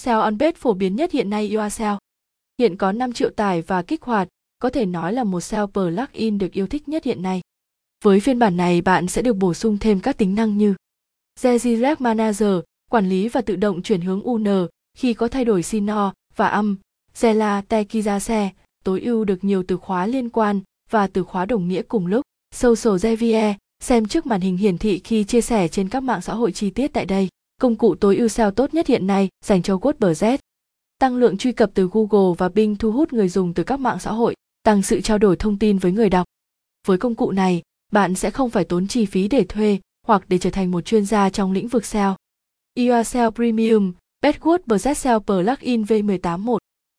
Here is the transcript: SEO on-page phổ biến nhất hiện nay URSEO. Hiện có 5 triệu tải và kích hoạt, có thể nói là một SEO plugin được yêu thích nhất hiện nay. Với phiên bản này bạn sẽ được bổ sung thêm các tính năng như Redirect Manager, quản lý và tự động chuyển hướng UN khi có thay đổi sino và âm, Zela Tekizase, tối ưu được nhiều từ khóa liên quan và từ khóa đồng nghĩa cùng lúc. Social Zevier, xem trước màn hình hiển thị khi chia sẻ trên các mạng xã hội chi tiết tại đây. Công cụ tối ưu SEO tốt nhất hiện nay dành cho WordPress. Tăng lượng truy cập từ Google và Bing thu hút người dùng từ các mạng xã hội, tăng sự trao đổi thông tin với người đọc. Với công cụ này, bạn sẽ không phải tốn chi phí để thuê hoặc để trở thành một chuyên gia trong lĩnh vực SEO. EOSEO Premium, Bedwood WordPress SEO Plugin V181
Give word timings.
SEO 0.00 0.20
on-page 0.20 0.52
phổ 0.56 0.74
biến 0.74 0.96
nhất 0.96 1.12
hiện 1.12 1.30
nay 1.30 1.56
URSEO. 1.56 1.98
Hiện 2.58 2.76
có 2.76 2.92
5 2.92 3.12
triệu 3.12 3.30
tải 3.30 3.62
và 3.62 3.82
kích 3.82 4.02
hoạt, 4.02 4.28
có 4.58 4.70
thể 4.70 4.86
nói 4.86 5.12
là 5.12 5.24
một 5.24 5.40
SEO 5.40 5.66
plugin 5.66 6.38
được 6.38 6.52
yêu 6.52 6.66
thích 6.66 6.88
nhất 6.88 7.04
hiện 7.04 7.22
nay. 7.22 7.40
Với 8.04 8.20
phiên 8.20 8.38
bản 8.38 8.56
này 8.56 8.80
bạn 8.80 9.08
sẽ 9.08 9.22
được 9.22 9.36
bổ 9.36 9.54
sung 9.54 9.78
thêm 9.78 10.00
các 10.00 10.18
tính 10.18 10.34
năng 10.34 10.58
như 10.58 10.74
Redirect 11.40 12.00
Manager, 12.00 12.60
quản 12.90 13.08
lý 13.08 13.28
và 13.28 13.40
tự 13.40 13.56
động 13.56 13.82
chuyển 13.82 14.00
hướng 14.00 14.22
UN 14.22 14.66
khi 14.98 15.14
có 15.14 15.28
thay 15.28 15.44
đổi 15.44 15.62
sino 15.62 16.12
và 16.36 16.48
âm, 16.48 16.76
Zela 17.14 17.62
Tekizase, 17.68 18.48
tối 18.84 19.00
ưu 19.00 19.24
được 19.24 19.44
nhiều 19.44 19.62
từ 19.68 19.76
khóa 19.76 20.06
liên 20.06 20.28
quan 20.28 20.60
và 20.90 21.06
từ 21.06 21.24
khóa 21.24 21.44
đồng 21.44 21.68
nghĩa 21.68 21.82
cùng 21.82 22.06
lúc. 22.06 22.22
Social 22.54 22.94
Zevier, 22.94 23.54
xem 23.82 24.06
trước 24.06 24.26
màn 24.26 24.40
hình 24.40 24.56
hiển 24.56 24.78
thị 24.78 25.00
khi 25.04 25.24
chia 25.24 25.40
sẻ 25.40 25.68
trên 25.68 25.88
các 25.88 26.02
mạng 26.02 26.22
xã 26.22 26.34
hội 26.34 26.52
chi 26.52 26.70
tiết 26.70 26.92
tại 26.92 27.04
đây. 27.04 27.28
Công 27.60 27.76
cụ 27.76 27.94
tối 27.94 28.16
ưu 28.16 28.28
SEO 28.28 28.50
tốt 28.50 28.74
nhất 28.74 28.86
hiện 28.86 29.06
nay 29.06 29.28
dành 29.44 29.62
cho 29.62 29.76
WordPress. 29.76 30.38
Tăng 30.98 31.16
lượng 31.16 31.36
truy 31.36 31.52
cập 31.52 31.70
từ 31.74 31.88
Google 31.92 32.34
và 32.38 32.48
Bing 32.48 32.76
thu 32.76 32.92
hút 32.92 33.12
người 33.12 33.28
dùng 33.28 33.54
từ 33.54 33.62
các 33.62 33.80
mạng 33.80 33.98
xã 34.00 34.12
hội, 34.12 34.34
tăng 34.62 34.82
sự 34.82 35.00
trao 35.00 35.18
đổi 35.18 35.36
thông 35.36 35.58
tin 35.58 35.78
với 35.78 35.92
người 35.92 36.10
đọc. 36.10 36.26
Với 36.86 36.98
công 36.98 37.14
cụ 37.14 37.30
này, 37.30 37.62
bạn 37.92 38.14
sẽ 38.14 38.30
không 38.30 38.50
phải 38.50 38.64
tốn 38.64 38.86
chi 38.86 39.06
phí 39.06 39.28
để 39.28 39.44
thuê 39.44 39.78
hoặc 40.06 40.22
để 40.28 40.38
trở 40.38 40.50
thành 40.50 40.70
một 40.70 40.80
chuyên 40.80 41.04
gia 41.04 41.30
trong 41.30 41.52
lĩnh 41.52 41.68
vực 41.68 41.84
SEO. 41.84 42.16
EOSEO 42.74 43.30
Premium, 43.30 43.92
Bedwood 44.22 44.58
WordPress 44.66 44.94
SEO 44.94 45.20
Plugin 45.20 45.82
V181 45.82 46.58